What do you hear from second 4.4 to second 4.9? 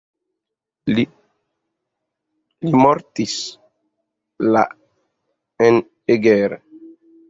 la